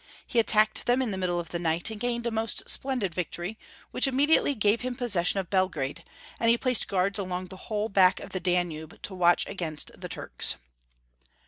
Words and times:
He 0.25 0.39
attacked 0.39 0.87
them 0.87 0.99
in 0.99 1.11
the 1.11 1.17
middle 1.19 1.39
of 1.39 1.49
the 1.49 1.59
night, 1.59 1.91
and 1.91 1.99
gained 1.99 2.25
a 2.25 2.31
most 2.31 2.67
splendid 2.67 3.13
victory, 3.13 3.55
which 3.91 4.07
immediately 4.07 4.55
gave 4.55 4.81
him 4.81 4.95
possession 4.95 5.39
of 5.39 5.51
Karl 5.51 5.67
VI. 5.67 5.79
889 5.81 5.89
Belgrade, 5.91 6.39
and 6.39 6.49
he 6.49 6.57
placed 6.57 6.87
guards 6.87 7.19
along 7.19 7.47
the 7.49 7.65
whole 7.69 7.87
bank 7.87 8.19
of 8.19 8.31
the 8.31 8.39
Danube 8.39 8.99
to 9.03 9.13
watch 9.13 9.45
against 9.45 9.91
the 10.01 10.09
Turks. 10.09 10.55